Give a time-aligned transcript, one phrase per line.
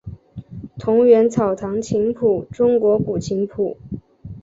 [0.79, 3.77] 桐园草堂琴谱中国古琴谱。